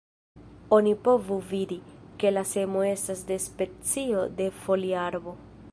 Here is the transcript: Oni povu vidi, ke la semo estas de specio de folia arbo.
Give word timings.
Oni 0.77 0.93
povu 1.07 1.37
vidi, 1.51 1.77
ke 2.23 2.33
la 2.33 2.43
semo 2.53 2.83
estas 2.91 3.23
de 3.33 3.41
specio 3.45 4.27
de 4.41 4.51
folia 4.63 5.05
arbo. 5.11 5.37